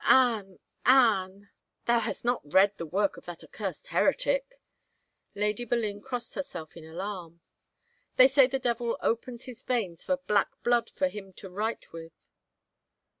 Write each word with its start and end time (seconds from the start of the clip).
"Anne— 0.03 0.57
Anne— 0.87 1.51
thou 1.85 1.99
hast 1.99 2.25
not 2.25 2.41
read 2.43 2.75
the 2.77 2.87
work 2.87 3.17
of 3.17 3.25
that 3.25 3.43
accursed 3.43 3.89
heretic!" 3.89 4.59
Lady 5.35 5.63
Boleyn 5.63 6.01
crossed 6.01 6.33
herself 6.33 6.75
in 6.75 6.83
alarm. 6.83 7.39
"They 8.15 8.27
say 8.27 8.47
the 8.47 8.57
devil 8.57 8.97
opens 9.03 9.45
his 9.45 9.61
veins 9.61 10.03
for 10.03 10.17
black 10.17 10.49
blood 10.63 10.89
for 10.89 11.07
him 11.07 11.33
to 11.33 11.51
write 11.51 11.93
with 11.93 12.13